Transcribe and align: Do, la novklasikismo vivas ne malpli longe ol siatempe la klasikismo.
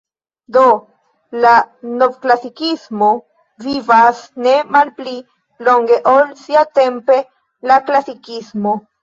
Do, 0.55 0.61
la 1.43 1.49
novklasikismo 1.99 3.09
vivas 3.67 4.23
ne 4.47 4.55
malpli 4.77 5.15
longe 5.69 6.01
ol 6.15 6.35
siatempe 6.47 7.21
la 7.73 7.79
klasikismo. 7.93 8.77